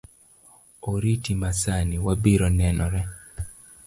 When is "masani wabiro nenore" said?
1.41-3.01